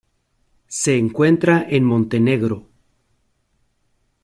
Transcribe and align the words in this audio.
Se 0.67 0.97
encuentra 0.97 1.63
en 1.69 1.83
Montenegro. 1.83 2.67